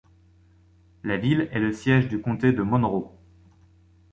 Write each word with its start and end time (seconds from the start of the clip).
La 1.03 1.17
ville 1.17 1.47
est 1.51 1.59
le 1.59 1.71
siège 1.71 2.07
du 2.07 2.19
Comté 2.19 2.53
de 2.53 2.63
Monroe. 2.63 3.11